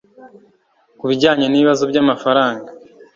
Ku 0.99 1.03
bijyanye 1.09 1.45
n’ibibazo 1.49 1.83
by’amafaranga 1.91 2.69